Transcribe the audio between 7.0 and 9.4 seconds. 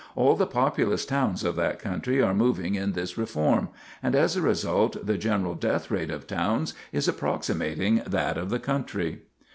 approximating that of the country.